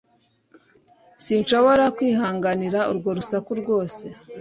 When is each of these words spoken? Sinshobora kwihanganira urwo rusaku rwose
Sinshobora 1.23 1.83
kwihanganira 1.97 2.79
urwo 2.91 3.09
rusaku 3.17 3.51
rwose 3.61 4.03